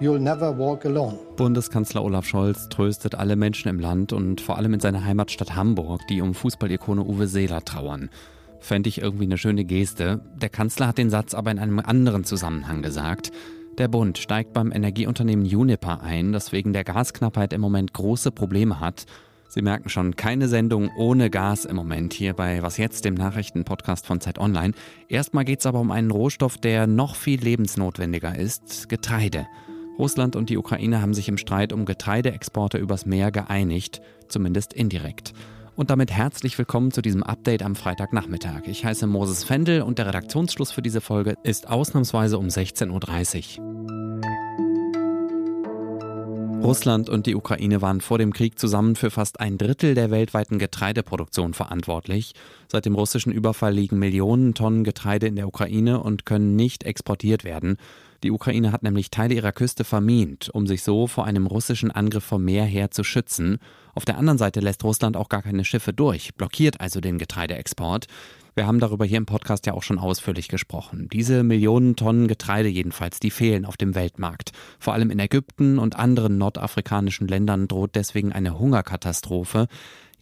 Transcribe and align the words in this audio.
You'll 0.00 0.18
never 0.18 0.58
walk 0.58 0.84
alone. 0.84 1.18
Bundeskanzler 1.36 2.02
Olaf 2.02 2.26
Scholz 2.26 2.68
tröstet 2.68 3.14
alle 3.14 3.36
Menschen 3.36 3.68
im 3.68 3.78
Land 3.78 4.12
und 4.12 4.40
vor 4.40 4.58
allem 4.58 4.74
in 4.74 4.80
seiner 4.80 5.04
Heimatstadt 5.04 5.54
Hamburg, 5.54 6.00
die 6.08 6.20
um 6.20 6.34
Fußballikone 6.34 7.02
Uwe 7.02 7.28
Seeler 7.28 7.64
trauern. 7.64 8.10
Fände 8.58 8.88
ich 8.88 9.00
irgendwie 9.00 9.24
eine 9.24 9.38
schöne 9.38 9.64
Geste. 9.64 10.20
Der 10.36 10.48
Kanzler 10.48 10.88
hat 10.88 10.98
den 10.98 11.10
Satz 11.10 11.32
aber 11.34 11.52
in 11.52 11.60
einem 11.60 11.78
anderen 11.78 12.24
Zusammenhang 12.24 12.82
gesagt. 12.82 13.30
Der 13.78 13.86
Bund 13.86 14.18
steigt 14.18 14.52
beim 14.52 14.72
Energieunternehmen 14.72 15.46
Uniper 15.46 16.00
ein, 16.00 16.32
das 16.32 16.50
wegen 16.50 16.72
der 16.72 16.84
Gasknappheit 16.84 17.52
im 17.52 17.60
Moment 17.60 17.92
große 17.92 18.32
Probleme 18.32 18.80
hat. 18.80 19.06
Sie 19.54 19.62
merken 19.62 19.88
schon, 19.88 20.16
keine 20.16 20.48
Sendung 20.48 20.90
ohne 20.96 21.30
Gas 21.30 21.64
im 21.64 21.76
Moment 21.76 22.12
hier 22.12 22.32
bei 22.32 22.60
Was 22.62 22.76
jetzt, 22.76 23.04
dem 23.04 23.14
Nachrichtenpodcast 23.14 24.04
von 24.04 24.20
Zeit 24.20 24.40
Online. 24.40 24.74
Erstmal 25.08 25.44
geht 25.44 25.60
es 25.60 25.66
aber 25.66 25.78
um 25.78 25.92
einen 25.92 26.10
Rohstoff, 26.10 26.58
der 26.58 26.88
noch 26.88 27.14
viel 27.14 27.40
lebensnotwendiger 27.40 28.36
ist, 28.36 28.88
Getreide. 28.88 29.46
Russland 29.96 30.34
und 30.34 30.50
die 30.50 30.58
Ukraine 30.58 31.00
haben 31.00 31.14
sich 31.14 31.28
im 31.28 31.38
Streit 31.38 31.72
um 31.72 31.84
Getreideexporte 31.84 32.78
übers 32.78 33.06
Meer 33.06 33.30
geeinigt, 33.30 34.02
zumindest 34.26 34.72
indirekt. 34.72 35.34
Und 35.76 35.90
damit 35.90 36.10
herzlich 36.10 36.58
willkommen 36.58 36.90
zu 36.90 37.00
diesem 37.00 37.22
Update 37.22 37.62
am 37.62 37.76
Freitagnachmittag. 37.76 38.62
Ich 38.66 38.84
heiße 38.84 39.06
Moses 39.06 39.44
Fendel 39.44 39.82
und 39.82 39.98
der 40.00 40.06
Redaktionsschluss 40.06 40.72
für 40.72 40.82
diese 40.82 41.00
Folge 41.00 41.34
ist 41.44 41.68
ausnahmsweise 41.68 42.38
um 42.38 42.48
16.30 42.48 43.60
Uhr. 43.60 44.03
Russland 46.64 47.10
und 47.10 47.26
die 47.26 47.34
Ukraine 47.34 47.82
waren 47.82 48.00
vor 48.00 48.16
dem 48.16 48.32
Krieg 48.32 48.58
zusammen 48.58 48.96
für 48.96 49.10
fast 49.10 49.38
ein 49.38 49.58
Drittel 49.58 49.94
der 49.94 50.10
weltweiten 50.10 50.58
Getreideproduktion 50.58 51.52
verantwortlich. 51.52 52.32
Seit 52.68 52.86
dem 52.86 52.94
russischen 52.94 53.32
Überfall 53.32 53.74
liegen 53.74 53.98
Millionen 53.98 54.54
Tonnen 54.54 54.82
Getreide 54.82 55.26
in 55.26 55.36
der 55.36 55.46
Ukraine 55.46 56.00
und 56.00 56.24
können 56.24 56.56
nicht 56.56 56.82
exportiert 56.84 57.44
werden. 57.44 57.76
Die 58.22 58.30
Ukraine 58.30 58.72
hat 58.72 58.82
nämlich 58.82 59.10
Teile 59.10 59.34
ihrer 59.34 59.52
Küste 59.52 59.84
vermint, 59.84 60.50
um 60.52 60.66
sich 60.66 60.82
so 60.82 61.06
vor 61.06 61.24
einem 61.24 61.46
russischen 61.46 61.90
Angriff 61.90 62.24
vom 62.24 62.44
Meer 62.44 62.64
her 62.64 62.90
zu 62.90 63.04
schützen. 63.04 63.58
Auf 63.94 64.04
der 64.04 64.18
anderen 64.18 64.38
Seite 64.38 64.60
lässt 64.60 64.84
Russland 64.84 65.16
auch 65.16 65.28
gar 65.28 65.42
keine 65.42 65.64
Schiffe 65.64 65.92
durch, 65.92 66.34
blockiert 66.34 66.80
also 66.80 67.00
den 67.00 67.18
Getreideexport. 67.18 68.06
Wir 68.56 68.68
haben 68.68 68.78
darüber 68.78 69.04
hier 69.04 69.18
im 69.18 69.26
Podcast 69.26 69.66
ja 69.66 69.74
auch 69.74 69.82
schon 69.82 69.98
ausführlich 69.98 70.46
gesprochen. 70.46 71.08
Diese 71.12 71.42
Millionen 71.42 71.96
Tonnen 71.96 72.28
Getreide 72.28 72.68
jedenfalls, 72.68 73.18
die 73.18 73.32
fehlen 73.32 73.64
auf 73.64 73.76
dem 73.76 73.96
Weltmarkt. 73.96 74.52
Vor 74.78 74.92
allem 74.92 75.10
in 75.10 75.18
Ägypten 75.18 75.80
und 75.80 75.96
anderen 75.96 76.38
nordafrikanischen 76.38 77.26
Ländern 77.26 77.66
droht 77.66 77.96
deswegen 77.96 78.32
eine 78.32 78.56
Hungerkatastrophe. 78.56 79.66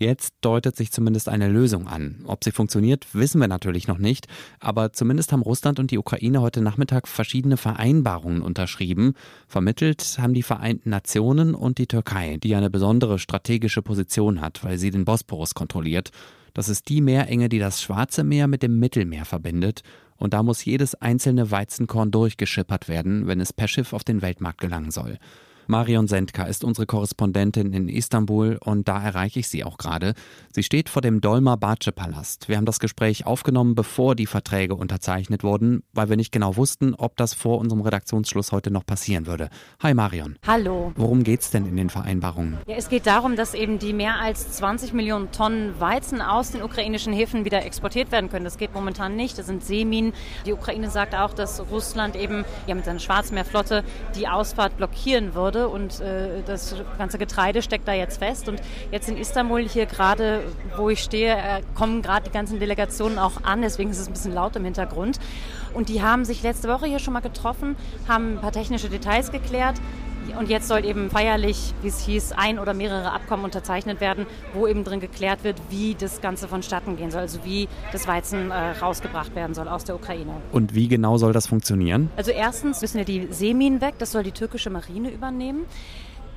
Jetzt 0.03 0.35
deutet 0.41 0.75
sich 0.75 0.91
zumindest 0.91 1.29
eine 1.29 1.47
Lösung 1.47 1.87
an. 1.87 2.25
Ob 2.27 2.43
sie 2.43 2.51
funktioniert, 2.51 3.07
wissen 3.15 3.41
wir 3.41 3.47
natürlich 3.47 3.87
noch 3.87 3.99
nicht, 3.99 4.27
aber 4.59 4.93
zumindest 4.93 5.31
haben 5.31 5.43
Russland 5.43 5.79
und 5.79 5.93
die 5.93 5.99
Ukraine 5.99 6.41
heute 6.41 6.61
Nachmittag 6.61 7.07
verschiedene 7.07 7.57
Vereinbarungen 7.57 8.43
unterschrieben. 8.43 9.15
Vermittelt 9.47 10.19
haben 10.19 10.35
die 10.35 10.43
Vereinten 10.43 10.91
Nationen 10.91 11.55
und 11.55 11.79
die 11.79 11.87
Türkei, 11.87 12.37
die 12.43 12.57
eine 12.57 12.69
besondere 12.69 13.21
strategische 13.21 13.81
Position 13.81 14.41
hat, 14.41 14.65
weil 14.65 14.77
sie 14.77 14.91
den 14.91 15.05
Bosporus 15.05 15.55
kontrolliert. 15.55 16.11
Das 16.53 16.69
ist 16.69 16.89
die 16.89 17.01
Meerenge, 17.01 17.49
die 17.49 17.61
das 17.61 17.81
Schwarze 17.81 18.25
Meer 18.25 18.49
mit 18.49 18.65
dem 18.65 18.81
Mittelmeer 18.81 19.25
verbindet. 19.25 19.85
Und 20.17 20.35
da 20.35 20.43
muss 20.43 20.65
jedes 20.65 20.97
einzelne 20.97 21.53
Weizenkorn 21.53 22.11
durchgeschippert 22.11 22.89
werden, 22.89 23.29
wenn 23.29 23.39
es 23.39 23.53
per 23.53 23.69
Schiff 23.69 23.93
auf 23.93 24.03
den 24.03 24.21
Weltmarkt 24.21 24.61
gelangen 24.61 24.91
soll. 24.91 25.19
Marion 25.69 26.09
Sendka 26.09 26.45
ist 26.45 26.65
unsere 26.65 26.87
Korrespondentin 26.87 27.73
in 27.73 27.89
Istanbul 27.89 28.59
und 28.65 28.89
da 28.89 29.01
erreiche 29.03 29.39
ich 29.39 29.49
sie 29.49 29.63
auch 29.63 29.79
gerade. 29.79 30.15
Sie 30.51 30.65
steht 30.65 30.89
vor 30.89 31.03
dem 31.03 31.21
Dolma 31.21 31.57
Bace 31.57 31.93
Palast. 31.95 32.49
Wir 32.49 32.57
haben 32.57 32.65
das 32.65 32.81
Gespräch 32.81 33.27
aufgenommen, 33.27 33.77
bevor 33.77 34.17
die 34.17 34.27
Verträge 34.27 34.75
unterzeichnet 34.75 35.45
wurden, 35.45 35.85
weil 35.93 36.09
wir 36.09 36.17
nicht 36.17 36.33
genau 36.33 36.57
wussten, 36.57 36.95
ob 36.95 37.17
das 37.17 37.35
vor 37.35 37.59
unserem 37.59 37.83
Redaktionsschluss 37.83 38.51
heute 38.51 38.71
noch 38.73 38.85
passieren 38.85 39.27
würde. 39.27 39.51
Hi 39.83 39.95
Marion. 39.95 40.37
Hallo. 40.47 40.93
Worum 40.97 41.23
geht 41.23 41.43
es 41.43 41.51
denn 41.51 41.65
in 41.67 41.77
den 41.77 41.91
Vereinbarungen? 41.91 42.59
Ja, 42.67 42.75
es 42.77 42.89
geht 42.89 43.07
darum, 43.07 43.37
dass 43.37 43.55
eben 43.55 43.79
die 43.79 43.93
mehr 43.93 44.19
als 44.21 44.53
20 44.53 44.93
Millionen 44.93 45.31
Tonnen 45.31 45.79
Weizen 45.81 46.21
aus 46.21 46.51
den 46.51 46.63
ukrainischen 46.63 47.13
Häfen 47.13 47.45
wieder 47.45 47.65
exportiert 47.65 48.11
werden 48.11 48.31
können. 48.31 48.45
Das 48.45 48.59
geht 48.59 48.75
momentan 48.75 49.15
nicht. 49.15 49.39
Das 49.39 49.47
sind 49.47 49.65
Seeminen. 49.65 50.13
Die 50.45 50.53
Ukraine 50.53 50.91
sagt 50.91 51.15
auch, 51.15 51.33
dass 51.33 51.63
Russland 51.71 52.17
eben 52.17 52.45
ja, 52.67 52.75
mit 52.75 52.85
seiner 52.85 52.99
Schwarzmeerflotte 52.99 53.85
die 54.17 54.27
Ausfahrt 54.27 54.77
blockieren 54.77 55.35
würde 55.35 55.52
würde 55.53 55.69
und 55.69 56.01
äh, 56.01 56.43
das 56.47 56.75
ganze 56.99 57.19
Getreide 57.19 57.63
steckt 57.63 57.87
da 57.87 57.93
jetzt 57.93 58.19
fest. 58.19 58.49
Und 58.49 58.61
jetzt 58.91 59.09
in 59.09 59.17
Istanbul 59.17 59.67
hier 59.69 59.87
gerade, 59.87 60.43
wo 60.77 60.89
ich 60.89 61.01
stehe, 61.01 61.35
äh, 61.35 61.63
kommen 61.75 62.03
gerade 62.03 62.25
die 62.25 62.33
ganzen 62.33 62.59
Delegationen 62.59 63.19
auch 63.19 63.43
an, 63.43 63.63
deswegen 63.63 63.91
ist 63.91 63.99
es 63.99 64.09
ein 64.09 64.13
bisschen 64.13 64.35
laut 64.35 64.57
im 64.57 64.65
Hintergrund. 64.65 65.19
Und 65.75 65.89
die 65.89 66.03
haben 66.03 66.25
sich 66.25 66.43
letzte 66.43 66.69
Woche 66.69 66.87
hier 66.87 66.99
schon 66.99 67.15
mal 67.15 67.21
getroffen, 67.21 67.77
haben 68.09 68.35
ein 68.35 68.41
paar 68.41 68.53
technische 68.53 68.89
Details 68.89 69.33
geklärt. 69.33 69.77
Und 70.39 70.49
jetzt 70.49 70.69
soll 70.69 70.85
eben 70.85 71.11
feierlich, 71.11 71.75
wie 71.83 71.89
es 71.89 72.01
hieß, 72.05 72.33
ein 72.33 72.59
oder 72.59 72.75
mehrere 72.75 73.13
Abkommen 73.13 73.45
unterzeichnet 73.45 74.01
werden, 74.01 74.27
wo 74.55 74.67
eben 74.67 74.85
drin 74.85 75.01
geklärt 75.01 75.45
wird, 75.45 75.61
wie 75.71 75.95
das 75.95 76.21
Ganze 76.21 76.49
vonstatten 76.49 76.97
gehen 76.97 77.11
soll, 77.11 77.23
also 77.23 77.45
wie 77.45 77.69
das 77.93 78.07
Weizen 78.07 78.51
äh, 78.51 78.71
rausgebracht 78.73 79.35
werden 79.35 79.55
soll 79.55 79.69
aus 79.69 79.85
der 79.85 79.95
Ukraine. 79.95 80.33
Und 80.53 80.75
wie 80.75 80.89
genau 80.89 81.19
soll 81.19 81.33
das 81.33 81.47
funktionieren? 81.47 82.11
Also 82.17 82.31
erstens 82.31 82.81
müssen 82.81 82.99
ja 82.99 83.05
die 83.05 83.29
Seeminen 83.31 83.81
weg, 83.81 83.95
das 83.99 84.13
soll 84.13 84.23
die 84.23 84.33
türkische 84.33 84.71
Marine 84.71 85.11
übernehmen. 85.11 85.67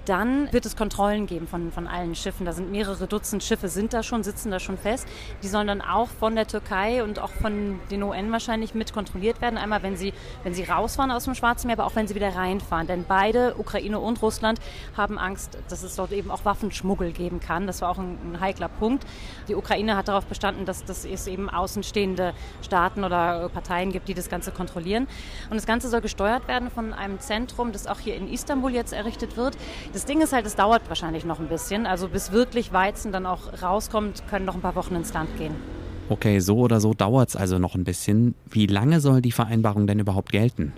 Dann 0.05 0.51
wird 0.53 0.65
es 0.65 0.75
Kontrollen 0.75 1.25
geben 1.25 1.47
von, 1.47 1.71
von 1.71 1.87
allen 1.87 2.15
Schiffen. 2.15 2.45
Da 2.45 2.53
sind 2.53 2.71
mehrere 2.71 3.07
Dutzend 3.07 3.43
Schiffe, 3.43 3.69
sind 3.69 3.93
da 3.93 4.03
schon, 4.03 4.23
sitzen 4.23 4.51
da 4.51 4.59
schon 4.59 4.77
fest. 4.77 5.07
Die 5.41 5.47
sollen 5.47 5.67
dann 5.67 5.81
auch 5.81 6.09
von 6.09 6.35
der 6.35 6.47
Türkei 6.47 7.03
und 7.03 7.19
auch 7.19 7.31
von 7.31 7.79
den 7.89 8.03
UN 8.03 8.31
wahrscheinlich 8.31 8.75
mit 8.75 8.93
kontrolliert 8.93 9.41
werden. 9.41 9.57
Einmal, 9.57 9.81
wenn 9.83 9.97
sie, 9.97 10.13
wenn 10.43 10.53
sie 10.53 10.63
rausfahren 10.63 11.11
aus 11.11 11.25
dem 11.25 11.33
Schwarzen 11.33 11.67
Meer, 11.67 11.79
aber 11.79 11.87
auch 11.87 11.95
wenn 11.95 12.07
sie 12.07 12.15
wieder 12.15 12.35
reinfahren. 12.35 12.87
Denn 12.87 13.05
beide, 13.07 13.55
Ukraine 13.57 13.99
und 13.99 14.21
Russland, 14.21 14.59
haben 14.95 15.17
Angst, 15.17 15.57
dass 15.69 15.83
es 15.83 15.95
dort 15.95 16.11
eben 16.11 16.29
auch 16.29 16.45
Waffenschmuggel 16.45 17.11
geben 17.11 17.39
kann. 17.39 17.65
Das 17.65 17.81
war 17.81 17.89
auch 17.89 17.97
ein, 17.97 18.17
ein 18.23 18.39
heikler 18.39 18.69
Punkt. 18.69 19.05
Die 19.47 19.55
Ukraine 19.55 19.97
hat 19.97 20.07
darauf 20.07 20.25
bestanden, 20.25 20.65
dass, 20.65 20.85
dass 20.85 21.05
es 21.05 21.27
eben 21.27 21.49
außenstehende 21.49 22.33
Staaten 22.61 23.03
oder 23.03 23.49
Parteien 23.49 23.91
gibt, 23.91 24.07
die 24.07 24.13
das 24.13 24.29
Ganze 24.29 24.51
kontrollieren. 24.51 25.07
Und 25.49 25.55
das 25.55 25.65
Ganze 25.65 25.89
soll 25.89 26.01
gesteuert 26.01 26.47
werden 26.47 26.69
von 26.69 26.93
einem 26.93 27.19
Zentrum, 27.19 27.71
das 27.71 27.87
auch 27.87 27.99
hier 27.99 28.15
in 28.15 28.31
Istanbul 28.31 28.71
jetzt 28.71 28.93
errichtet 28.93 29.37
wird. 29.37 29.57
Das 29.95 30.03
Ding 30.03 30.19
ist 30.19 30.33
halt, 30.33 30.45
es 30.45 30.57
dauert 30.57 30.81
wahrscheinlich 30.89 31.23
noch 31.23 31.39
ein 31.39 31.47
bisschen. 31.47 31.85
Also 31.85 32.09
bis 32.09 32.33
wirklich 32.33 32.73
Weizen 32.73 33.13
dann 33.13 33.25
auch 33.25 33.63
rauskommt, 33.63 34.27
können 34.29 34.43
noch 34.43 34.55
ein 34.55 34.59
paar 34.59 34.75
Wochen 34.75 34.93
ins 34.93 35.13
Land 35.13 35.29
gehen. 35.37 35.55
Okay, 36.09 36.39
so 36.39 36.57
oder 36.57 36.81
so 36.81 36.93
dauert 36.93 37.29
es 37.29 37.37
also 37.37 37.59
noch 37.59 37.75
ein 37.75 37.85
bisschen. 37.85 38.35
Wie 38.49 38.65
lange 38.65 38.99
soll 38.99 39.21
die 39.21 39.31
Vereinbarung 39.31 39.87
denn 39.87 39.99
überhaupt 39.99 40.33
gelten? 40.33 40.73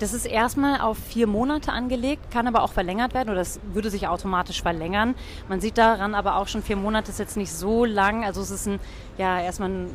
Das 0.00 0.12
ist 0.12 0.26
erstmal 0.26 0.80
auf 0.80 0.98
vier 0.98 1.28
Monate 1.28 1.70
angelegt, 1.70 2.32
kann 2.32 2.48
aber 2.48 2.64
auch 2.64 2.72
verlängert 2.72 3.14
werden 3.14 3.30
oder 3.30 3.42
es 3.42 3.60
würde 3.74 3.90
sich 3.90 4.08
automatisch 4.08 4.60
verlängern. 4.60 5.14
Man 5.48 5.60
sieht 5.60 5.78
daran 5.78 6.16
aber 6.16 6.34
auch 6.34 6.48
schon, 6.48 6.64
vier 6.64 6.74
Monate 6.74 7.12
ist 7.12 7.20
jetzt 7.20 7.36
nicht 7.36 7.52
so 7.52 7.84
lang. 7.84 8.24
Also 8.24 8.40
es 8.40 8.50
ist 8.50 8.66
ein, 8.66 8.80
ja, 9.18 9.40
erstmal 9.40 9.68
ein, 9.68 9.86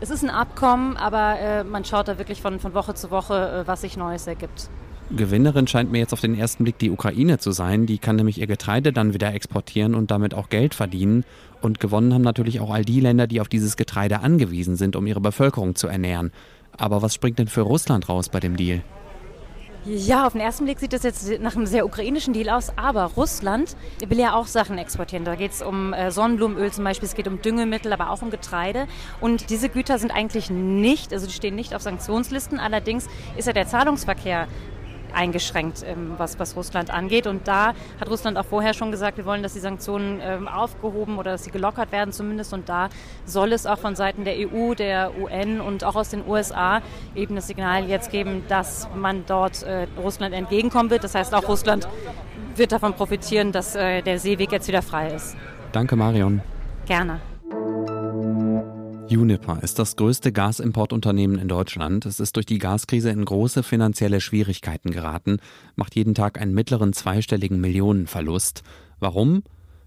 es 0.00 0.08
ist 0.08 0.22
ein 0.22 0.30
Abkommen, 0.30 0.96
aber 0.96 1.38
äh, 1.38 1.64
man 1.64 1.84
schaut 1.84 2.08
da 2.08 2.16
wirklich 2.16 2.40
von, 2.40 2.60
von 2.60 2.72
Woche 2.72 2.94
zu 2.94 3.10
Woche, 3.10 3.64
äh, 3.64 3.68
was 3.68 3.82
sich 3.82 3.98
Neues 3.98 4.26
ergibt. 4.26 4.70
Gewinnerin 5.16 5.66
scheint 5.66 5.90
mir 5.90 5.98
jetzt 5.98 6.12
auf 6.12 6.20
den 6.20 6.38
ersten 6.38 6.64
Blick 6.64 6.78
die 6.78 6.90
Ukraine 6.90 7.38
zu 7.38 7.50
sein. 7.50 7.86
Die 7.86 7.98
kann 7.98 8.16
nämlich 8.16 8.40
ihr 8.40 8.46
Getreide 8.46 8.92
dann 8.92 9.12
wieder 9.12 9.34
exportieren 9.34 9.94
und 9.94 10.10
damit 10.10 10.34
auch 10.34 10.48
Geld 10.48 10.74
verdienen. 10.74 11.24
Und 11.60 11.80
gewonnen 11.80 12.14
haben 12.14 12.22
natürlich 12.22 12.60
auch 12.60 12.70
all 12.70 12.84
die 12.84 13.00
Länder, 13.00 13.26
die 13.26 13.40
auf 13.40 13.48
dieses 13.48 13.76
Getreide 13.76 14.20
angewiesen 14.20 14.76
sind, 14.76 14.94
um 14.94 15.06
ihre 15.06 15.20
Bevölkerung 15.20 15.74
zu 15.74 15.88
ernähren. 15.88 16.30
Aber 16.76 17.02
was 17.02 17.14
springt 17.14 17.38
denn 17.38 17.48
für 17.48 17.62
Russland 17.62 18.08
raus 18.08 18.28
bei 18.28 18.40
dem 18.40 18.56
Deal? 18.56 18.82
Ja, 19.86 20.26
auf 20.26 20.32
den 20.32 20.42
ersten 20.42 20.64
Blick 20.66 20.78
sieht 20.78 20.92
das 20.92 21.02
jetzt 21.04 21.40
nach 21.40 21.56
einem 21.56 21.64
sehr 21.64 21.86
ukrainischen 21.86 22.34
Deal 22.34 22.50
aus, 22.50 22.70
aber 22.76 23.04
Russland 23.04 23.76
will 24.06 24.18
ja 24.18 24.34
auch 24.34 24.46
Sachen 24.46 24.76
exportieren. 24.76 25.24
Da 25.24 25.36
geht 25.36 25.52
es 25.52 25.62
um 25.62 25.94
äh, 25.94 26.10
Sonnenblumenöl 26.10 26.70
zum 26.70 26.84
Beispiel, 26.84 27.08
es 27.08 27.14
geht 27.14 27.26
um 27.26 27.40
Düngemittel, 27.40 27.90
aber 27.92 28.10
auch 28.10 28.20
um 28.20 28.30
Getreide. 28.30 28.86
Und 29.22 29.48
diese 29.48 29.70
Güter 29.70 29.98
sind 29.98 30.10
eigentlich 30.10 30.50
nicht, 30.50 31.14
also 31.14 31.26
die 31.26 31.32
stehen 31.32 31.54
nicht 31.54 31.74
auf 31.74 31.80
Sanktionslisten. 31.80 32.60
Allerdings 32.60 33.06
ist 33.38 33.46
ja 33.46 33.54
der 33.54 33.66
Zahlungsverkehr 33.66 34.48
eingeschränkt, 35.14 35.84
ähm, 35.86 36.14
was, 36.16 36.38
was 36.38 36.56
Russland 36.56 36.90
angeht. 36.90 37.26
Und 37.26 37.46
da 37.48 37.74
hat 38.00 38.08
Russland 38.08 38.38
auch 38.38 38.44
vorher 38.44 38.74
schon 38.74 38.90
gesagt, 38.90 39.16
wir 39.16 39.26
wollen, 39.26 39.42
dass 39.42 39.52
die 39.52 39.60
Sanktionen 39.60 40.20
ähm, 40.22 40.48
aufgehoben 40.48 41.18
oder 41.18 41.32
dass 41.32 41.44
sie 41.44 41.50
gelockert 41.50 41.92
werden 41.92 42.12
zumindest. 42.12 42.52
Und 42.52 42.68
da 42.68 42.88
soll 43.24 43.52
es 43.52 43.66
auch 43.66 43.78
von 43.78 43.96
Seiten 43.96 44.24
der 44.24 44.34
EU, 44.36 44.74
der 44.74 45.12
UN 45.18 45.60
und 45.60 45.84
auch 45.84 45.96
aus 45.96 46.10
den 46.10 46.26
USA 46.26 46.82
eben 47.14 47.34
das 47.34 47.46
Signal 47.46 47.88
jetzt 47.88 48.10
geben, 48.10 48.44
dass 48.48 48.88
man 48.94 49.24
dort 49.26 49.62
äh, 49.62 49.86
Russland 50.02 50.34
entgegenkommen 50.34 50.90
wird. 50.90 51.04
Das 51.04 51.14
heißt, 51.14 51.34
auch 51.34 51.48
Russland 51.48 51.88
wird 52.56 52.72
davon 52.72 52.94
profitieren, 52.94 53.52
dass 53.52 53.74
äh, 53.74 54.02
der 54.02 54.18
Seeweg 54.18 54.52
jetzt 54.52 54.68
wieder 54.68 54.82
frei 54.82 55.08
ist. 55.08 55.36
Danke, 55.72 55.96
Marion. 55.96 56.42
Gerne. 56.86 57.20
Uniper 59.16 59.58
ist 59.62 59.80
das 59.80 59.96
größte 59.96 60.30
Gasimportunternehmen 60.30 61.38
in 61.38 61.48
Deutschland. 61.48 62.06
Es 62.06 62.20
ist 62.20 62.36
durch 62.36 62.46
die 62.46 62.58
Gaskrise 62.58 63.10
in 63.10 63.24
große 63.24 63.64
finanzielle 63.64 64.20
Schwierigkeiten 64.20 64.92
geraten, 64.92 65.38
macht 65.74 65.96
jeden 65.96 66.14
Tag 66.14 66.40
einen 66.40 66.54
mittleren 66.54 66.92
zweistelligen 66.92 67.60
Millionenverlust. 67.60 68.62
Warum? 69.00 69.42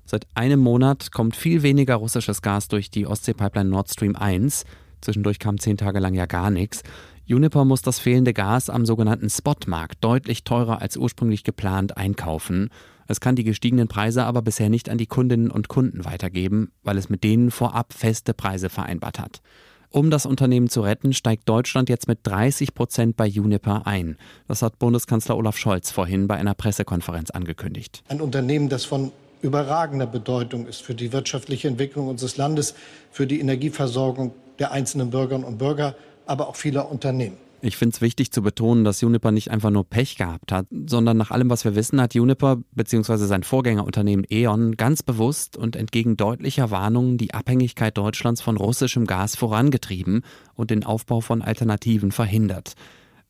Seit 0.05 0.27
einem 0.35 0.59
Monat 0.59 1.13
kommt 1.13 1.37
viel 1.37 1.63
weniger 1.63 1.95
russisches 1.95 2.41
Gas 2.41 2.67
durch 2.67 2.91
die 2.91 3.07
Ostseepipeline 3.07 3.69
Nord 3.69 3.89
Stream 3.89 4.17
1. 4.17 4.65
Zwischendurch 4.99 5.39
kam 5.39 5.57
zehn 5.57 5.77
Tage 5.77 5.99
lang 5.99 6.13
ja 6.13 6.25
gar 6.25 6.49
nichts. 6.49 6.83
Juniper 7.25 7.63
muss 7.63 7.81
das 7.81 7.99
fehlende 7.99 8.33
Gas 8.33 8.69
am 8.69 8.85
sogenannten 8.85 9.29
Spotmarkt 9.29 10.03
deutlich 10.03 10.43
teurer 10.43 10.81
als 10.81 10.97
ursprünglich 10.97 11.45
geplant 11.45 11.95
einkaufen. 11.95 12.69
Es 13.07 13.19
kann 13.19 13.35
die 13.35 13.43
gestiegenen 13.43 13.87
Preise 13.87 14.23
aber 14.23 14.41
bisher 14.41 14.69
nicht 14.69 14.89
an 14.89 14.97
die 14.97 15.07
Kundinnen 15.07 15.51
und 15.51 15.67
Kunden 15.67 16.05
weitergeben, 16.05 16.71
weil 16.83 16.97
es 16.97 17.09
mit 17.09 17.23
denen 17.23 17.51
vorab 17.51 17.93
feste 17.93 18.33
Preise 18.33 18.69
vereinbart 18.69 19.19
hat. 19.19 19.41
Um 19.89 20.09
das 20.09 20.25
Unternehmen 20.25 20.69
zu 20.69 20.81
retten, 20.81 21.13
steigt 21.13 21.47
Deutschland 21.47 21.87
jetzt 21.87 22.07
mit 22.07 22.19
30 22.23 22.73
Prozent 22.73 23.15
bei 23.15 23.27
Juniper 23.27 23.85
ein. 23.85 24.17
Das 24.47 24.63
hat 24.63 24.79
Bundeskanzler 24.79 25.37
Olaf 25.37 25.55
Scholz 25.55 25.91
vorhin 25.91 26.27
bei 26.27 26.35
einer 26.35 26.55
Pressekonferenz 26.55 27.29
angekündigt. 27.29 28.03
Ein 28.07 28.19
Unternehmen, 28.19 28.69
das 28.69 28.85
von 28.85 29.11
überragender 29.43 30.07
Bedeutung 30.07 30.65
ist 30.65 30.81
für 30.81 30.95
die 30.95 31.13
wirtschaftliche 31.13 31.67
Entwicklung 31.67 32.07
unseres 32.07 32.37
Landes, 32.37 32.73
für 33.11 33.27
die 33.27 33.39
Energieversorgung 33.39 34.33
der 34.57 34.71
einzelnen 34.71 35.11
Bürgerinnen 35.11 35.45
und 35.45 35.59
Bürger, 35.59 35.95
aber 36.25 36.47
auch 36.47 36.55
vieler 36.55 36.89
Unternehmen. 36.89 37.37
Ich 37.65 37.77
finde 37.77 37.95
es 37.95 38.01
wichtig 38.01 38.33
zu 38.33 38.41
betonen, 38.41 38.83
dass 38.83 38.99
Juniper 38.99 39.31
nicht 39.31 39.49
einfach 39.49 39.69
nur 39.69 39.89
Pech 39.89 40.17
gehabt 40.17 40.51
hat, 40.51 40.67
sondern 40.85 41.15
nach 41.15 41.31
allem, 41.31 41.49
was 41.49 41.63
wir 41.63 41.75
wissen, 41.75 42.01
hat 42.01 42.13
Juniper 42.13 42.57
bzw. 42.73 43.15
sein 43.25 43.43
Vorgängerunternehmen 43.43 44.25
E.ON 44.29 44.75
ganz 44.75 45.01
bewusst 45.01 45.55
und 45.55 45.77
entgegen 45.77 46.17
deutlicher 46.17 46.71
Warnungen 46.71 47.17
die 47.17 47.33
Abhängigkeit 47.33 47.97
Deutschlands 47.97 48.41
von 48.41 48.57
russischem 48.57 49.07
Gas 49.07 49.37
vorangetrieben 49.37 50.23
und 50.55 50.71
den 50.71 50.83
Aufbau 50.83 51.21
von 51.21 51.41
Alternativen 51.41 52.11
verhindert. 52.11 52.73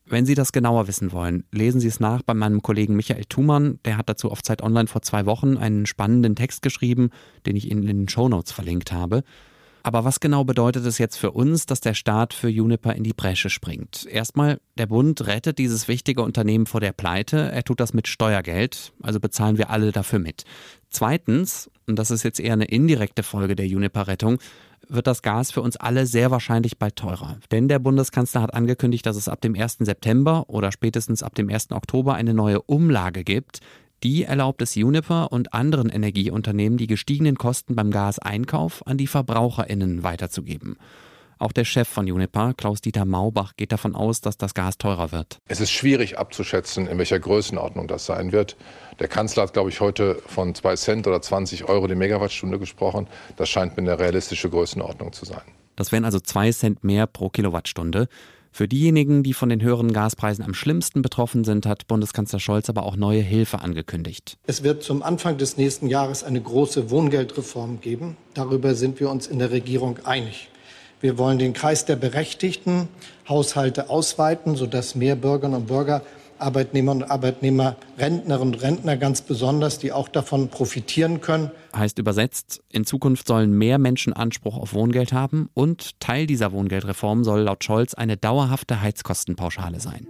Wenn 0.08 0.26
Sie 0.26 0.34
das 0.34 0.52
genauer 0.52 0.88
wissen 0.88 1.12
wollen, 1.12 1.44
lesen 1.52 1.80
Sie 1.80 1.88
es 1.88 2.00
nach 2.00 2.24
bei 2.24 2.34
meinem 2.34 2.64
Kollegen 2.64 2.96
Michael 2.96 3.26
Thumann. 3.26 3.78
Der 3.86 3.98
hat 3.98 4.10
dazu 4.10 4.32
auf 4.32 4.42
Zeit 4.42 4.64
Online 4.64 4.88
vor 4.88 5.04
zwei 5.04 5.28
Wochen 5.28 5.58
einen 5.58 5.86
spannenden 5.86 6.36
Text 6.36 6.64
geschrieben, 6.64 7.12
den 7.46 7.56
ich 7.56 7.70
Ihnen 7.70 7.84
in 7.84 7.98
den 8.00 8.10
Shownotes 8.10 8.52
verlinkt 8.52 8.92
habe. 8.92 9.24
Aber 9.86 10.06
was 10.06 10.22
genau 10.22 10.46
bedeutet 10.46 10.86
es 10.86 10.98
jetzt 10.98 11.18
für 11.18 11.32
uns, 11.32 11.66
dass 11.66 11.82
der 11.82 11.94
Staat 11.94 12.34
für 12.34 12.48
Juniper 12.48 12.96
in 12.96 13.04
die 13.04 13.14
Bresche 13.14 13.50
springt? 13.50 14.06
Erstmal, 14.10 14.62
der 14.78 14.88
Bund 14.88 15.28
rettet 15.28 15.58
dieses 15.58 15.90
wichtige 15.90 16.22
Unternehmen 16.22 16.66
vor 16.66 16.80
der 16.80 16.94
Pleite. 16.94 17.52
Er 17.52 17.64
tut 17.64 17.82
das 17.82 17.94
mit 17.94 18.08
Steuergeld, 18.08 18.94
also 19.04 19.20
bezahlen 19.20 19.58
wir 19.58 19.70
alle 19.70 19.92
dafür 19.92 20.20
mit. 20.20 20.46
Zweitens, 20.90 21.70
und 21.86 22.00
das 22.00 22.12
ist 22.12 22.24
jetzt 22.24 22.40
eher 22.40 22.54
eine 22.54 22.66
indirekte 22.66 23.24
Folge 23.24 23.58
der 23.58 23.68
Juniper-Rettung, 23.68 24.40
wird 24.88 25.08
das 25.08 25.22
Gas 25.22 25.52
für 25.52 25.62
uns 25.62 25.76
alle 25.76 26.06
sehr 26.06 26.32
wahrscheinlich 26.32 26.78
bald 26.78 26.96
teurer. 26.96 27.38
Denn 27.52 27.68
der 27.68 27.80
Bundeskanzler 27.80 28.42
hat 28.42 28.54
angekündigt, 28.54 29.06
dass 29.06 29.18
es 29.18 29.28
ab 29.28 29.42
dem 29.42 29.56
1. 29.56 29.78
September 29.80 30.46
oder 30.48 30.72
spätestens 30.72 31.24
ab 31.24 31.36
dem 31.36 31.50
1. 31.50 31.72
Oktober 31.72 32.14
eine 32.16 32.34
neue 32.34 32.62
Umlage 32.62 33.24
gibt, 33.24 33.60
die 34.04 34.24
erlaubt 34.24 34.62
es 34.62 34.76
Juniper 34.76 35.32
und 35.32 35.54
anderen 35.54 35.90
Energieunternehmen, 35.90 36.78
die 36.78 36.88
gestiegenen 36.88 37.38
Kosten 37.38 37.76
beim 37.76 37.90
Gaseinkauf 37.90 38.86
an 38.86 38.98
die 38.98 39.08
VerbraucherInnen 39.08 40.04
weiterzugeben. 40.04 40.78
Auch 41.40 41.52
der 41.52 41.66
Chef 41.66 41.90
von 41.90 42.08
Juniper, 42.08 42.54
Klaus-Dieter 42.54 43.06
Maubach, 43.06 43.56
geht 43.58 43.72
davon 43.72 43.96
aus, 43.96 44.22
dass 44.22 44.38
das 44.38 44.54
Gas 44.54 44.78
teurer 44.78 45.12
wird. 45.12 45.40
Es 45.48 45.60
ist 45.60 45.72
schwierig 45.72 46.18
abzuschätzen, 46.18 46.88
in 46.88 46.98
welcher 46.98 47.20
Größenordnung 47.20 47.88
das 47.88 48.06
sein 48.06 48.32
wird. 48.32 48.56
Der 49.00 49.08
Kanzler 49.08 49.44
hat, 49.44 49.54
glaube 49.54 49.70
ich, 49.70 49.82
heute 49.82 50.22
von 50.26 50.56
2 50.56 50.76
Cent 50.76 51.08
oder 51.08 51.22
20 51.22 51.66
Euro 51.66 51.88
die 51.88 51.96
Megawattstunde 51.96 52.60
gesprochen. 52.60 53.08
Das 53.36 53.50
scheint 53.50 53.76
mir 53.76 53.84
eine 53.84 54.00
realistische 54.00 54.50
Größenordnung 54.50 55.12
zu 55.12 55.26
sein. 55.26 55.42
Das 55.76 55.92
wären 55.92 56.06
also 56.06 56.20
2 56.20 56.52
Cent 56.52 56.84
mehr 56.84 57.08
pro 57.08 57.30
Kilowattstunde. 57.30 58.08
Für 58.56 58.68
diejenigen, 58.68 59.24
die 59.24 59.34
von 59.34 59.50
den 59.50 59.64
höheren 59.64 59.94
Gaspreisen 59.94 60.46
am 60.46 60.54
schlimmsten 60.54 61.02
betroffen 61.02 61.44
sind, 61.44 61.66
hat 61.66 61.88
Bundeskanzler 61.88 62.40
Scholz 62.40 62.70
aber 62.70 62.84
auch 62.84 62.96
neue 62.96 63.22
Hilfe 63.22 63.62
angekündigt. 63.62 64.38
Es 64.46 64.62
wird 64.62 64.84
zum 64.84 65.02
Anfang 65.02 65.40
des 65.40 65.58
nächsten 65.58 65.88
Jahres 65.88 66.24
eine 66.24 66.40
große 66.40 66.92
Wohngeldreform 66.92 67.82
geben. 67.82 68.16
Darüber 68.36 68.76
sind 68.76 69.00
wir 69.00 69.10
uns 69.10 69.26
in 69.26 69.40
der 69.40 69.50
Regierung 69.50 69.98
einig. 70.06 70.50
Wir 71.02 71.18
wollen 71.18 71.40
den 71.40 71.54
Kreis 71.54 71.86
der 71.86 71.96
berechtigten 71.96 72.90
Haushalte 73.28 73.90
ausweiten, 73.90 74.56
sodass 74.56 74.94
mehr 74.94 75.16
Bürgerinnen 75.16 75.62
und 75.62 75.66
Bürger 75.66 76.04
Arbeitnehmer 76.44 76.92
und 76.92 77.10
Arbeitnehmer, 77.10 77.76
Rentnerinnen 77.98 78.54
und 78.54 78.62
Rentner 78.62 78.98
ganz 78.98 79.22
besonders, 79.22 79.80
die 79.80 79.92
auch 79.92 80.08
davon 80.08 80.50
profitieren 80.50 81.22
können. 81.22 81.52
Heißt 81.76 81.98
übersetzt, 82.00 82.62
in 82.70 82.86
Zukunft 82.86 83.28
sollen 83.28 83.58
mehr 83.58 83.80
Menschen 83.80 84.14
Anspruch 84.14 84.58
auf 84.58 84.74
Wohngeld 84.74 85.14
haben 85.14 85.50
und 85.54 86.00
Teil 86.00 86.28
dieser 86.28 86.52
Wohngeldreform 86.52 87.24
soll 87.24 87.42
laut 87.42 87.64
Scholz 87.64 87.94
eine 87.94 88.18
dauerhafte 88.18 88.82
Heizkostenpauschale 88.82 89.80
sein. 89.80 90.08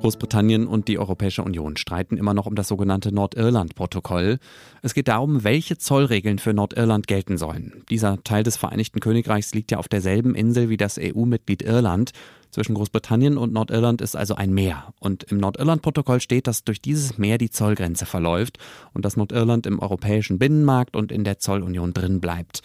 Großbritannien 0.00 0.66
und 0.66 0.88
die 0.88 0.98
Europäische 0.98 1.42
Union 1.42 1.76
streiten 1.76 2.16
immer 2.16 2.34
noch 2.34 2.46
um 2.46 2.54
das 2.54 2.68
sogenannte 2.68 3.12
Nordirland-Protokoll. 3.12 4.38
Es 4.82 4.94
geht 4.94 5.08
darum, 5.08 5.42
welche 5.42 5.78
Zollregeln 5.78 6.38
für 6.38 6.52
Nordirland 6.52 7.06
gelten 7.06 7.38
sollen. 7.38 7.82
Dieser 7.90 8.22
Teil 8.22 8.42
des 8.42 8.56
Vereinigten 8.56 9.00
Königreichs 9.00 9.54
liegt 9.54 9.72
ja 9.72 9.78
auf 9.78 9.88
derselben 9.88 10.34
Insel 10.34 10.68
wie 10.68 10.76
das 10.76 10.98
EU-Mitglied 10.98 11.62
Irland. 11.62 12.12
Zwischen 12.56 12.72
Großbritannien 12.72 13.36
und 13.36 13.52
Nordirland 13.52 14.00
ist 14.00 14.16
also 14.16 14.34
ein 14.34 14.50
Meer. 14.50 14.94
Und 14.98 15.24
im 15.24 15.36
Nordirland-Protokoll 15.36 16.22
steht, 16.22 16.46
dass 16.46 16.64
durch 16.64 16.80
dieses 16.80 17.18
Meer 17.18 17.36
die 17.36 17.50
Zollgrenze 17.50 18.06
verläuft 18.06 18.56
und 18.94 19.04
dass 19.04 19.18
Nordirland 19.18 19.66
im 19.66 19.78
europäischen 19.78 20.38
Binnenmarkt 20.38 20.96
und 20.96 21.12
in 21.12 21.22
der 21.22 21.38
Zollunion 21.38 21.92
drin 21.92 22.18
bleibt. 22.18 22.62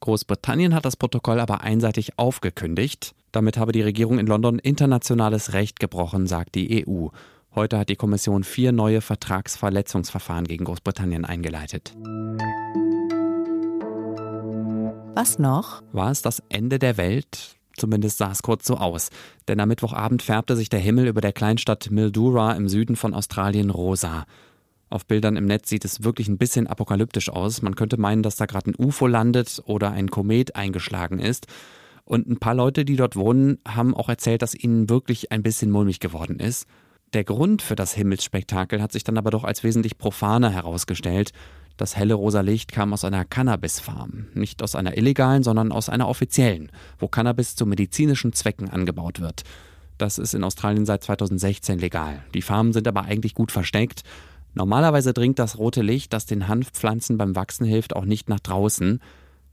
Großbritannien 0.00 0.74
hat 0.74 0.84
das 0.84 0.98
Protokoll 0.98 1.40
aber 1.40 1.62
einseitig 1.62 2.18
aufgekündigt. 2.18 3.14
Damit 3.32 3.56
habe 3.56 3.72
die 3.72 3.80
Regierung 3.80 4.18
in 4.18 4.26
London 4.26 4.58
internationales 4.58 5.54
Recht 5.54 5.80
gebrochen, 5.80 6.26
sagt 6.26 6.54
die 6.54 6.86
EU. 6.86 7.06
Heute 7.54 7.78
hat 7.78 7.88
die 7.88 7.96
Kommission 7.96 8.44
vier 8.44 8.72
neue 8.72 9.00
Vertragsverletzungsverfahren 9.00 10.44
gegen 10.44 10.66
Großbritannien 10.66 11.24
eingeleitet. 11.24 11.94
Was 15.14 15.38
noch? 15.38 15.82
War 15.92 16.10
es 16.10 16.20
das 16.20 16.42
Ende 16.50 16.78
der 16.78 16.98
Welt? 16.98 17.56
Zumindest 17.76 18.18
sah 18.18 18.30
es 18.30 18.42
kurz 18.42 18.66
so 18.66 18.76
aus. 18.76 19.10
Denn 19.48 19.60
am 19.60 19.68
Mittwochabend 19.68 20.22
färbte 20.22 20.56
sich 20.56 20.68
der 20.68 20.80
Himmel 20.80 21.06
über 21.06 21.20
der 21.20 21.32
Kleinstadt 21.32 21.90
Mildura 21.90 22.52
im 22.52 22.68
Süden 22.68 22.96
von 22.96 23.14
Australien 23.14 23.70
rosa. 23.70 24.26
Auf 24.90 25.06
Bildern 25.06 25.36
im 25.36 25.46
Netz 25.46 25.68
sieht 25.68 25.84
es 25.84 26.02
wirklich 26.02 26.28
ein 26.28 26.38
bisschen 26.38 26.66
apokalyptisch 26.66 27.30
aus. 27.30 27.62
Man 27.62 27.76
könnte 27.76 27.96
meinen, 27.96 28.24
dass 28.24 28.36
da 28.36 28.46
gerade 28.46 28.70
ein 28.70 28.74
UFO 28.76 29.06
landet 29.06 29.62
oder 29.64 29.92
ein 29.92 30.10
Komet 30.10 30.56
eingeschlagen 30.56 31.20
ist. 31.20 31.46
Und 32.04 32.28
ein 32.28 32.40
paar 32.40 32.56
Leute, 32.56 32.84
die 32.84 32.96
dort 32.96 33.14
wohnen, 33.14 33.58
haben 33.66 33.94
auch 33.94 34.08
erzählt, 34.08 34.42
dass 34.42 34.54
ihnen 34.54 34.90
wirklich 34.90 35.30
ein 35.30 35.44
bisschen 35.44 35.70
mulmig 35.70 36.00
geworden 36.00 36.40
ist. 36.40 36.66
Der 37.12 37.22
Grund 37.22 37.62
für 37.62 37.76
das 37.76 37.94
Himmelsspektakel 37.94 38.82
hat 38.82 38.90
sich 38.90 39.04
dann 39.04 39.16
aber 39.16 39.30
doch 39.30 39.44
als 39.44 39.62
wesentlich 39.62 39.96
profaner 39.96 40.50
herausgestellt. 40.50 41.30
Das 41.76 41.96
helle 41.96 42.14
rosa 42.14 42.40
Licht 42.40 42.72
kam 42.72 42.92
aus 42.92 43.04
einer 43.04 43.24
Cannabis-Farm. 43.24 44.26
Nicht 44.34 44.62
aus 44.62 44.74
einer 44.74 44.96
illegalen, 44.98 45.42
sondern 45.42 45.72
aus 45.72 45.88
einer 45.88 46.08
offiziellen, 46.08 46.70
wo 46.98 47.08
Cannabis 47.08 47.56
zu 47.56 47.66
medizinischen 47.66 48.32
Zwecken 48.32 48.68
angebaut 48.68 49.20
wird. 49.20 49.44
Das 49.96 50.18
ist 50.18 50.34
in 50.34 50.44
Australien 50.44 50.86
seit 50.86 51.04
2016 51.04 51.78
legal. 51.78 52.24
Die 52.34 52.42
Farmen 52.42 52.72
sind 52.72 52.88
aber 52.88 53.02
eigentlich 53.02 53.34
gut 53.34 53.52
versteckt. 53.52 54.02
Normalerweise 54.54 55.12
dringt 55.12 55.38
das 55.38 55.58
rote 55.58 55.82
Licht, 55.82 56.12
das 56.12 56.26
den 56.26 56.48
Hanfpflanzen 56.48 57.18
beim 57.18 57.36
Wachsen 57.36 57.66
hilft, 57.66 57.94
auch 57.94 58.04
nicht 58.04 58.28
nach 58.28 58.40
draußen. 58.40 59.00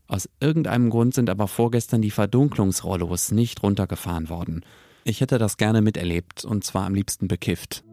Aus 0.08 0.30
irgendeinem 0.40 0.90
Grund 0.90 1.14
sind 1.14 1.30
aber 1.30 1.48
vorgestern 1.48 2.02
die 2.02 2.12
Verdunklungsrollos 2.12 3.32
nicht 3.32 3.62
runtergefahren 3.62 4.30
worden. 4.30 4.64
Ich 5.04 5.22
hätte 5.22 5.38
das 5.38 5.58
gerne 5.58 5.82
miterlebt 5.82 6.46
und 6.46 6.64
zwar 6.64 6.86
am 6.86 6.96
liebsten 6.96 7.28
bekifft. 7.28 7.84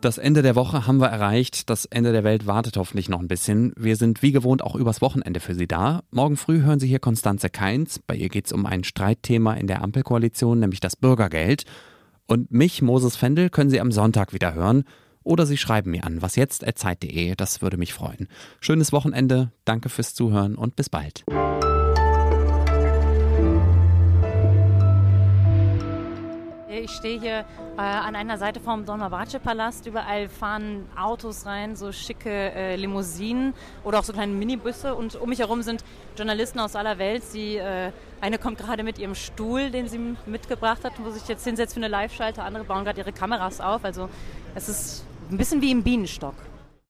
Das 0.00 0.16
Ende 0.16 0.40
der 0.40 0.54
Woche 0.54 0.86
haben 0.86 0.98
wir 0.98 1.08
erreicht. 1.08 1.68
Das 1.68 1.84
Ende 1.84 2.12
der 2.12 2.24
Welt 2.24 2.46
wartet 2.46 2.78
hoffentlich 2.78 3.10
noch 3.10 3.20
ein 3.20 3.28
bisschen. 3.28 3.74
Wir 3.76 3.96
sind 3.96 4.22
wie 4.22 4.32
gewohnt 4.32 4.62
auch 4.62 4.74
übers 4.74 5.02
Wochenende 5.02 5.40
für 5.40 5.54
Sie 5.54 5.66
da. 5.66 6.00
Morgen 6.10 6.38
früh 6.38 6.62
hören 6.62 6.80
Sie 6.80 6.88
hier 6.88 7.00
Konstanze 7.00 7.50
Keins. 7.50 7.98
Bei 7.98 8.14
ihr 8.14 8.30
geht 8.30 8.46
es 8.46 8.52
um 8.52 8.64
ein 8.64 8.82
Streitthema 8.82 9.54
in 9.54 9.66
der 9.66 9.82
Ampelkoalition, 9.82 10.58
nämlich 10.58 10.80
das 10.80 10.96
Bürgergeld. 10.96 11.64
Und 12.26 12.50
mich, 12.50 12.80
Moses 12.80 13.16
Fendel, 13.16 13.50
können 13.50 13.68
Sie 13.68 13.80
am 13.80 13.92
Sonntag 13.92 14.32
wieder 14.32 14.54
hören. 14.54 14.84
Oder 15.22 15.44
Sie 15.44 15.58
schreiben 15.58 15.90
mir 15.90 16.04
an, 16.04 16.22
wasjetzt.zeit.de, 16.22 17.34
das 17.34 17.60
würde 17.60 17.76
mich 17.76 17.92
freuen. 17.92 18.28
Schönes 18.60 18.92
Wochenende, 18.92 19.52
danke 19.66 19.90
fürs 19.90 20.14
Zuhören 20.14 20.54
und 20.54 20.76
bis 20.76 20.88
bald. 20.88 21.24
Ich 26.72 26.92
stehe 26.92 27.18
hier 27.18 27.44
äh, 27.76 27.80
an 27.80 28.14
einer 28.14 28.38
Seite 28.38 28.60
vom 28.60 28.86
Dolmabahce-Palast. 28.86 29.86
Überall 29.86 30.28
fahren 30.28 30.86
Autos 30.96 31.44
rein, 31.44 31.74
so 31.74 31.90
schicke 31.90 32.30
äh, 32.30 32.76
Limousinen 32.76 33.54
oder 33.82 33.98
auch 33.98 34.04
so 34.04 34.12
kleine 34.12 34.32
Minibusse. 34.32 34.94
Und 34.94 35.16
um 35.16 35.28
mich 35.30 35.40
herum 35.40 35.62
sind 35.62 35.82
Journalisten 36.16 36.60
aus 36.60 36.76
aller 36.76 36.98
Welt. 36.98 37.24
Sie, 37.24 37.56
äh, 37.56 37.90
eine 38.20 38.38
kommt 38.38 38.58
gerade 38.58 38.84
mit 38.84 39.00
ihrem 39.00 39.16
Stuhl, 39.16 39.72
den 39.72 39.88
sie 39.88 40.16
mitgebracht 40.26 40.84
hat, 40.84 40.92
wo 41.02 41.10
sich 41.10 41.26
jetzt 41.26 41.42
hinsetzt 41.42 41.74
für 41.74 41.80
eine 41.80 41.88
Live-Schalte. 41.88 42.44
Andere 42.44 42.62
bauen 42.62 42.84
gerade 42.84 43.00
ihre 43.00 43.12
Kameras 43.12 43.60
auf. 43.60 43.84
Also 43.84 44.08
es 44.54 44.68
ist 44.68 45.04
ein 45.28 45.38
bisschen 45.38 45.60
wie 45.62 45.72
im 45.72 45.82
Bienenstock. 45.82 46.34